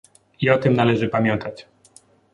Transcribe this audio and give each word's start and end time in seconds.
I 0.41 0.49
o 0.49 0.57
tym 0.57 0.73
należy 0.73 1.09
pamiętać 1.09 1.65